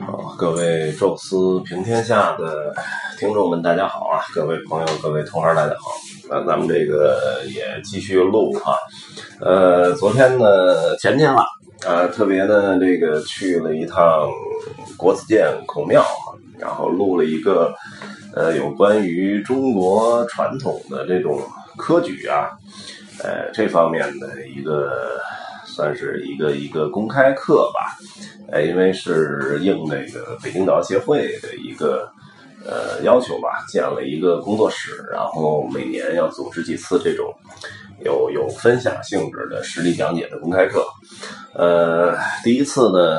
[0.00, 2.74] 好，各位宙斯平天下的
[3.18, 4.20] 听众们，大家好啊！
[4.34, 5.92] 各位朋友，各位同行，大家好。
[6.28, 8.74] 那咱们这个也继续录啊。
[9.40, 11.44] 呃，昨天呢，前天了，
[11.86, 14.28] 呃，特别的这个去了一趟
[14.96, 16.04] 国子监孔庙，
[16.58, 17.72] 然后录了一个
[18.34, 21.40] 呃有关于中国传统的这种
[21.76, 22.50] 科举啊，
[23.22, 25.20] 呃这方面的一个。
[25.74, 27.98] 算是一个一个公开课吧，
[28.52, 32.08] 呃，因为是应那个北京导协会的一个
[32.64, 37.34] 呃要求吧，建了一个工作室，然后每年要组织几次这种
[38.04, 40.84] 有有分享性质的实例讲解的公开课。
[41.54, 43.18] 呃，第一次呢，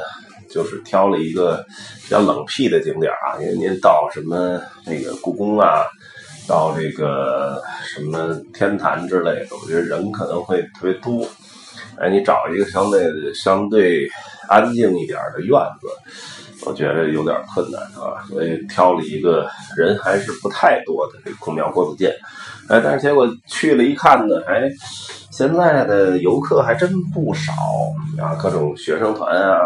[0.49, 1.65] 就是挑了一个
[2.03, 5.83] 比较冷僻的景点啊，因为您到什么那个故宫啊，
[6.47, 11.27] 到这个什么天坛之类的，我觉得人可能会特别多。
[11.97, 14.07] 哎，你找一个相对相对
[14.49, 15.87] 安静一点的院子，
[16.65, 22.13] 我觉得有点困难啊，所以挑了一个人还是不太多的这个孔庙国子监。
[22.67, 24.69] 哎，但是结果去了一看呢，哎，
[25.31, 27.53] 现在的游客还真不少
[28.21, 29.59] 啊，各种学生团啊，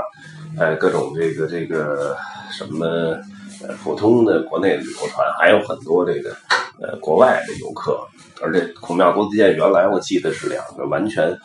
[0.60, 2.16] 哎，各种这个这个
[2.52, 3.18] 什么
[3.84, 6.30] 普通的国内旅游团，还有很多这个
[6.80, 8.00] 呃国外的游客。
[8.42, 11.36] 而且孔庙国子监原来我记得是两个完全。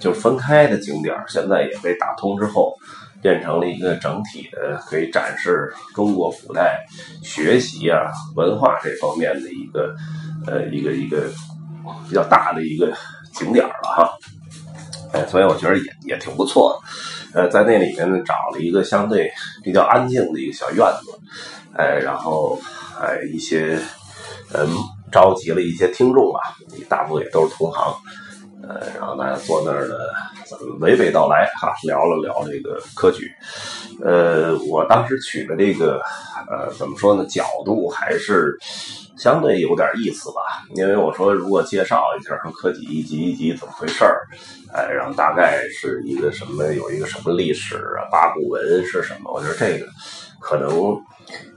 [0.00, 2.76] 就分开的景点，现在也被打通之后，
[3.20, 6.84] 变成了一个整体的，可以展示中国古代
[7.22, 9.94] 学习啊文化这方面的一个
[10.46, 11.22] 呃一个一个
[12.08, 12.92] 比较大的一个
[13.32, 14.10] 景点了哈。
[15.12, 16.80] 哎，所以我觉得也也挺不错
[17.34, 17.42] 的。
[17.42, 19.30] 呃，在那里面呢，找了一个相对
[19.62, 21.18] 比较安静的一个小院子，
[21.76, 22.58] 哎，然后
[23.00, 23.78] 哎一些
[24.54, 24.68] 嗯
[25.10, 26.40] 召集了一些听众吧，
[26.88, 27.94] 大部分也都是同行。
[28.68, 29.94] 呃，然后大家坐那儿呢，
[30.80, 33.30] 娓娓道来哈，聊了聊这个科举。
[34.02, 36.00] 呃，我当时取的这个
[36.48, 38.56] 呃，怎么说呢，角度还是
[39.16, 40.40] 相对有点意思吧。
[40.74, 44.26] 因为我说，如果介绍一下说科举一级一级怎么回事儿，
[44.72, 49.32] 哎，然后大概是一个什么，有一个什么历史啊，八股文是什么？
[49.32, 49.86] 我觉得这个
[50.40, 50.96] 可能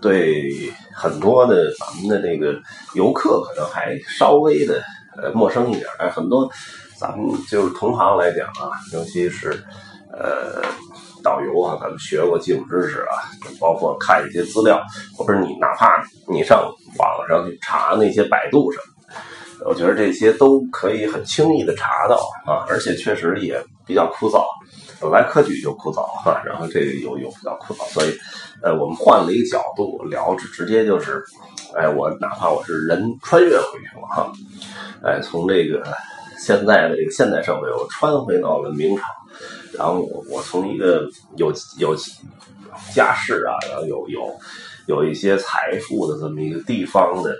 [0.01, 2.59] 对很多的咱们的这个
[2.93, 4.83] 游客可能还稍微的
[5.17, 6.49] 呃陌生一点，哎，很多。
[6.97, 9.49] 咱们就是同行来讲啊，尤其是
[10.13, 10.63] 呃
[11.21, 13.27] 导游啊，咱们学过基础知识啊，
[13.59, 14.81] 包括看一些资料，
[15.17, 18.94] 或者你哪怕你上网上去查那些百度什么，
[19.65, 22.15] 我觉得这些都可以很轻易的查到
[22.45, 24.45] 啊，而且确实也比较枯燥，
[25.01, 28.17] 本来科举就枯燥哈，然后这个又又比较枯燥，所以
[28.61, 31.23] 呃我们换了一个角度聊，直接就是，
[31.75, 34.31] 哎我哪怕我是人穿越回去了哈，
[35.03, 35.83] 哎从这个。
[36.37, 39.03] 现在的这个现代社会，我穿回到了明朝，
[39.73, 41.95] 然后我我从一个有有
[42.93, 44.33] 家世啊，然后有有
[44.87, 47.35] 有一些财富的这么一个地方的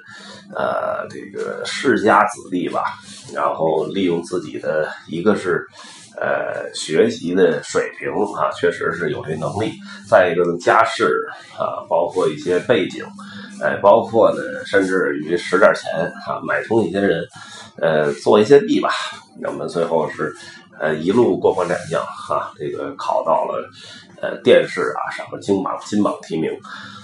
[0.56, 2.84] 呃这个世家子弟吧，
[3.34, 5.66] 然后利用自己的一个是
[6.20, 9.72] 呃学习的水平啊，确实是有这能力；
[10.10, 11.12] 再一个呢家世
[11.58, 13.06] 啊，包括一些背景，
[13.62, 15.92] 哎，包括呢，甚至于使点钱
[16.28, 17.24] 啊，买通一些人。
[17.78, 18.90] 呃，做一些弊吧，
[19.38, 20.34] 那么最后是，
[20.80, 23.70] 呃，一路过关斩将哈，这个考到了，
[24.22, 26.52] 呃，电视啊，上了金榜金榜题名，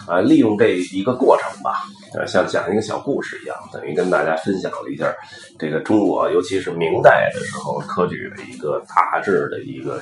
[0.08, 1.84] 啊，利用这一个过程吧，
[2.14, 5.14] 呃，像讲一个小故事一样，等于跟大家分享了一下
[5.60, 10.00] 这个中国，尤其是明代的时候科举的一个大致的一个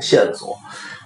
[0.00, 0.56] 线索。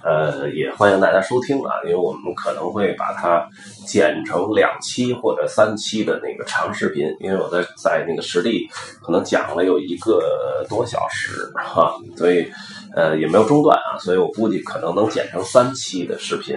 [0.01, 3.45] 呃，也欢迎大家收听啊，因为我们可能会把它
[3.85, 8.65] 剪成两期或者三期的那个长视频，因为我在在那个实地
[9.01, 12.49] 可能讲了有一个多小时哈，所以
[12.95, 16.55] 呃也没有中断啊，所以我估计可能能剪成三期的视频，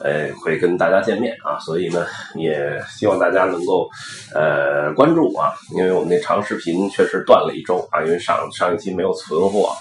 [0.00, 3.88] 呃会跟大家见面啊，所以呢也希望大家能够
[4.34, 9.72] 呃关注啊，因为我们那长视频确实断了一周啊，因为上上一期没有存货，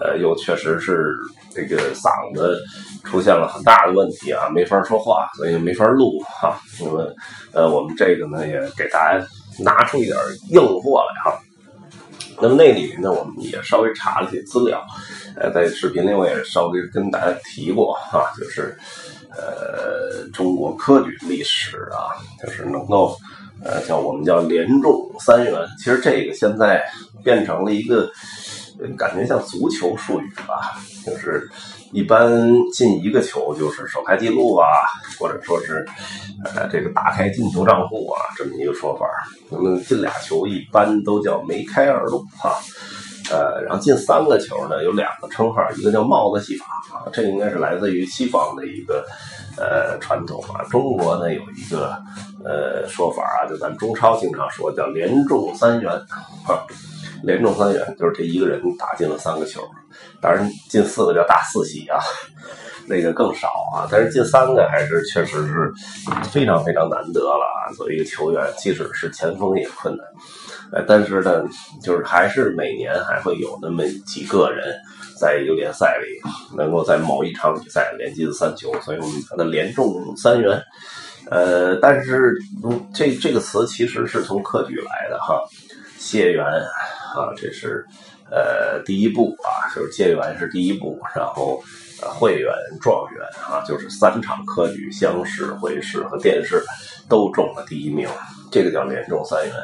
[0.00, 1.14] 呃又确实是。
[1.50, 2.62] 这个嗓子
[3.02, 6.56] 出现了很大的问题啊，没法说话，所以没法录哈。
[6.78, 7.12] 那么，
[7.52, 9.26] 呃，我们这个呢，也给大家
[9.58, 10.16] 拿出一点
[10.50, 11.40] 硬货来哈。
[12.40, 14.84] 那么那里面呢，我们也稍微查了些资料，
[15.36, 18.76] 呃，在视频里我也稍微跟大家提过哈，就是
[19.30, 23.16] 呃，中国科举历史啊，就是能够
[23.64, 26.84] 呃，叫我们叫连中三元，其实这个现在
[27.24, 28.10] 变成了一个。
[28.96, 31.48] 感觉像足球术语吧，就是
[31.92, 34.66] 一般进一个球就是首开纪录啊，
[35.18, 35.86] 或者说是
[36.44, 39.06] 呃这个打开进球账户啊，这么一个说法。
[39.50, 42.58] 那么进俩球一般都叫梅开二度哈。
[43.30, 46.64] 呃，然后进三个球呢，有两个称号，一个叫帽子戏法
[46.94, 49.04] 啊，这应该是来自于西方的一个
[49.58, 50.64] 呃传统啊。
[50.70, 52.00] 中国呢有一个
[52.42, 55.92] 呃说法啊，就咱中超经常说叫连中三元
[56.46, 56.64] 啊，
[57.22, 59.62] 连中三元就是这一个人打进了三个球，
[60.20, 61.98] 当然进四个叫大四喜啊，
[62.86, 65.72] 那个更少啊，但是进三个还是确实是
[66.30, 67.72] 非常非常难得了啊。
[67.76, 70.06] 作为一个球员，即使是前锋也困难。
[70.70, 71.42] 呃，但是呢，
[71.82, 74.74] 就是还是每年还会有那么几个人，
[75.18, 80.60] 在一个联赛里能够在某一场比赛连进三球，所以我们把它连中三元。
[81.30, 82.34] 呃，但是
[82.94, 85.40] 这这个词其实是从科举来的哈，
[85.98, 86.44] 解元
[87.18, 87.84] 啊，这是
[88.30, 91.60] 呃第一部啊，就是结缘是第一部，然后
[92.00, 96.62] 会员、状元啊，就是三场科举乡试、会试和殿试
[97.08, 98.08] 都中了第一名，
[98.52, 99.54] 这个叫连中三元。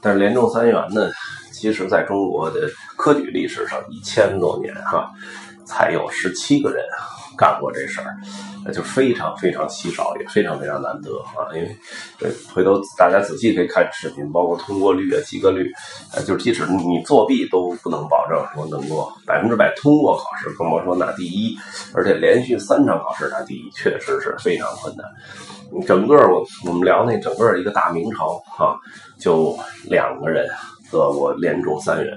[0.00, 1.10] 但是连中三元呢，
[1.52, 5.10] 其实在中国的科举历史上一千多年哈，
[5.66, 6.82] 才有十七个人
[7.36, 8.16] 干过这事儿，
[8.64, 11.52] 那就非常非常稀少，也非常非常难得啊！
[11.54, 11.76] 因为
[12.18, 15.70] 这回头大家仔细可以看视频，包括通过率啊、及格率，
[16.14, 21.54] 呃，就即使你作弊都不能保证说能够百分之百通过考试，更莫说拿第一，
[21.92, 25.06] 而且连续三场考试拿第一，确实是非常困难。
[25.86, 28.78] 整个我我们聊那整个一个大明朝啊，
[29.18, 29.54] 就
[29.84, 30.48] 两个人
[30.90, 32.16] 得过连中三元，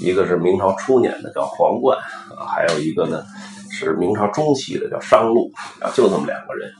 [0.00, 1.98] 一个是明朝初年的叫黄冠
[2.36, 3.22] 啊，还有一个呢
[3.70, 5.50] 是明朝中期的叫商禄
[5.80, 6.70] 啊，就这么两个人。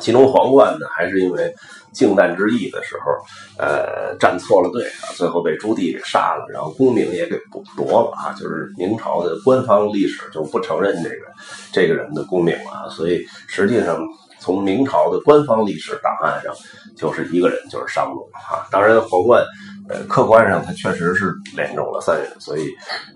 [0.00, 1.52] 其中皇冠呢，还是因为
[1.92, 7.36] 靖难之役的时候，呃，站错了队啊，最后被朱棣给杀了，然后功名也给
[7.76, 11.26] 夺了啊，就是明朝的官方历史就不承认这个
[11.72, 13.98] 这个人的功名了，所以实际上。
[14.42, 16.52] 从明朝的官方历史档案上，
[16.96, 18.66] 就是一个人，就是商禄啊。
[18.72, 19.40] 当然，皇冠，
[19.88, 22.68] 呃，客观上他确实是连中了三元，所以，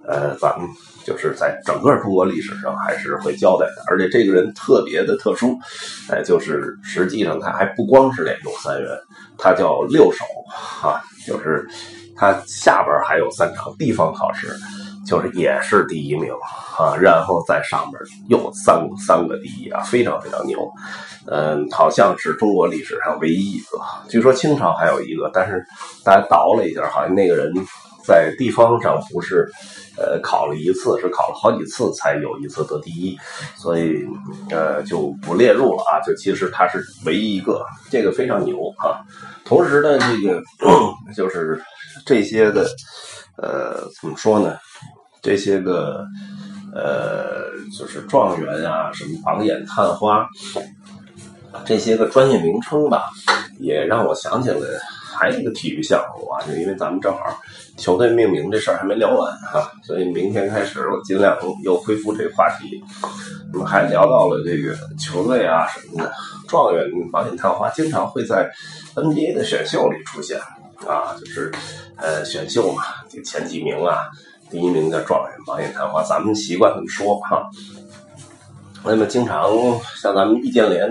[0.07, 0.69] 呃，咱们
[1.05, 3.85] 就是在整个中国历史上还是会交代的。
[3.89, 5.57] 而且这个人特别的特殊，
[6.11, 8.89] 哎，就是实际上他还不光是连中三元，
[9.39, 10.25] 他叫六首
[10.83, 11.67] 啊，就是
[12.17, 14.49] 他下边还有三场地方考试。
[15.07, 16.33] 就是也是第一名
[16.77, 20.71] 啊，然后在上面又三三个第一啊，非常非常牛。
[21.29, 25.65] 嗯，好像是中国历史上唯一一个，据说清朝还有一个，但是
[26.05, 27.53] 大家倒了一下，好像那个人
[28.05, 29.51] 在地方上不是
[29.97, 33.19] 呃考了一次，是考了好几次才有一次得第一，
[33.57, 34.07] 所以
[34.51, 35.99] 呃就不列入了啊。
[36.07, 39.03] 就其实他是唯一一个，这个非常牛啊。
[39.45, 40.43] 同时呢，这个
[41.13, 41.61] 就是
[42.05, 42.69] 这些的
[43.37, 44.57] 呃怎么说呢？
[45.27, 46.07] 这些个，
[46.73, 50.25] 呃，就是状元啊，什么榜眼探花，
[51.65, 53.03] 这些个专业名称吧，
[53.59, 54.61] 也让我想起了
[55.19, 57.25] 还有一个体育项目啊，就因为咱们正好
[57.77, 62.81] 球队命名这事儿还没聊完哈，所以明天开始我尽量又恢复这个话题。
[63.53, 66.13] 我们还聊到了这个球队啊什么的，
[66.47, 68.49] 状元榜眼探花经常会在
[68.95, 70.39] NBA 的选秀里出现
[70.87, 71.51] 啊，就是
[71.97, 74.07] 呃选秀嘛，这前几名啊。
[74.51, 77.49] 第一名叫状元榜眼探花，咱们习惯这么说哈。
[78.85, 79.51] 那么经常
[80.01, 80.89] 像咱们易建联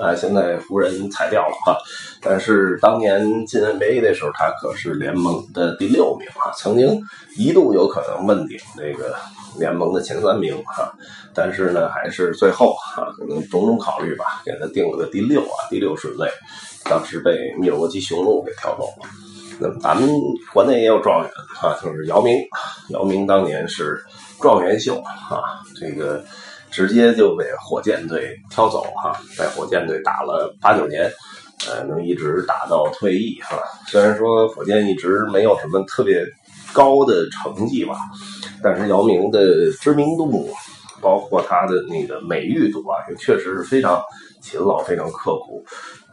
[0.00, 1.76] 啊，现在湖人裁掉了哈，
[2.22, 6.98] 但是当年进 NBA 的时候，他可是联盟的第六名啊，曾经
[7.36, 9.14] 一度有可能问鼎这个
[9.58, 10.90] 联盟的前三名哈，
[11.34, 16.26] 但是呢，还是最后啊，可能种种考虑吧，给他定了个第六啊，第六顺位，
[16.84, 19.08] 当时被密尔沃基雄鹿给挑走了。
[19.60, 20.08] 那咱们
[20.52, 21.30] 国内也有状元
[21.62, 22.36] 啊，就是姚明。
[22.90, 24.02] 姚明当年是
[24.40, 26.22] 状元秀啊，这个
[26.70, 31.10] 直接就被火箭队挑走哈，在火箭队打了八九年，
[31.68, 33.56] 呃，能一直打到退役哈。
[33.86, 36.20] 虽然说火箭一直没有什么特别
[36.72, 37.96] 高的成绩吧，
[38.62, 40.52] 但是姚明的知名度，
[41.00, 44.02] 包括他的那个美誉度啊，也确实是非常
[44.42, 45.64] 勤劳、非常刻苦。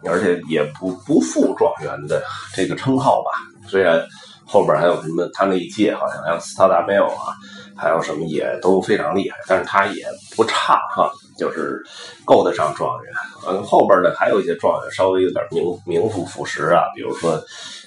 [0.06, 2.22] 而且也不不负状元的
[2.56, 3.32] 这个称号吧，
[3.68, 4.02] 虽然
[4.46, 7.34] 后边还有什么，他那一届好像还有斯塔达梅尔啊，
[7.76, 10.06] 还有什么也都非常厉害，但是他也
[10.36, 11.82] 不差哈，就是
[12.26, 13.14] 够得上状元。
[13.48, 17.42] 嗯，后边呢还有一些状元稍微有点名名副副实啊，比如说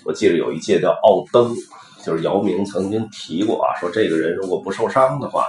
[0.04, 1.54] 我记得有一届叫奥登，
[2.04, 5.46] 就是姚明曾经提过啊，说这个人如果不受伤的话，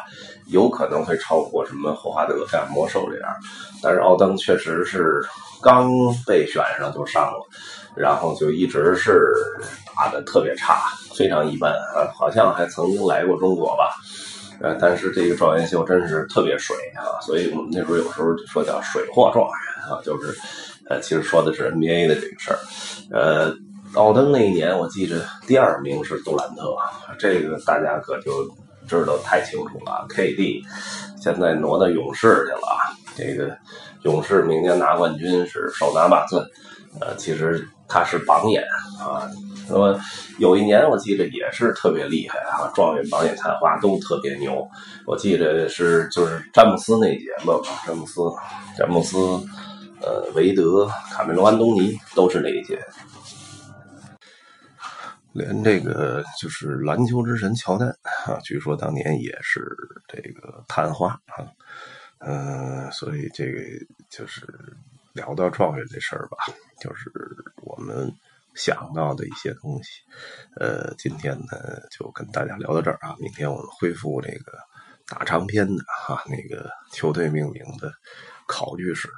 [0.48, 3.30] 有可能会超过什么霍华德这样魔兽这样，
[3.82, 5.22] 但是奥登确实是。
[5.62, 5.90] 刚
[6.28, 7.40] 被选上就上了，
[7.96, 9.34] 然后就一直是
[9.96, 10.78] 打的特别差，
[11.16, 13.90] 非常一般啊，好像还曾经来过中国吧，
[14.62, 20.38] 呃，但是这个状元秀真是特别水啊，所以我们那时候有时候就说叫水货状元啊，就是
[20.88, 22.60] 呃，其实说的是 NBA 的这个事儿，
[23.12, 23.52] 呃，
[23.96, 26.76] 奥登那一年我记着第二名是杜兰特，
[27.18, 28.32] 这个大家可就
[28.88, 30.06] 知道太清楚了。
[30.10, 30.62] KD
[31.22, 32.68] 现在挪到勇士去了，
[33.16, 33.58] 这个
[34.04, 36.46] 勇士明年拿冠军是手拿把攥。
[37.00, 38.64] 呃，其实他是榜眼
[39.00, 39.30] 啊。
[39.68, 40.00] 那么
[40.40, 44.68] 有一年我记得也是特别厉害啊，状元榜眼探花都特别牛。
[45.08, 47.54] 我记得是就是詹姆斯那届吧，
[47.86, 48.22] 詹姆斯、
[48.78, 49.18] 詹姆斯、
[50.02, 52.80] 呃韦德、卡梅隆安东尼都是那一届。
[55.36, 57.90] 连这个就是篮球之神乔丹
[58.26, 59.64] 啊，据说当年也是
[60.08, 61.46] 这个探花啊。
[62.20, 63.60] 嗯，所以这个
[64.10, 64.48] 就是
[65.14, 66.38] 聊到状元这事儿吧，
[66.80, 67.12] 就是
[67.58, 68.12] 我们。
[68.56, 70.02] 想到的一些东西，
[70.56, 73.14] 呃，今天呢就跟大家聊到这儿啊。
[73.20, 74.58] 明天我们恢复这个
[75.10, 77.92] 大长篇的哈，那个球队命名的
[78.48, 79.10] 考据史。